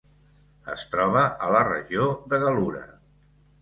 [0.77, 2.87] Es troba a la regió de Gal·lura.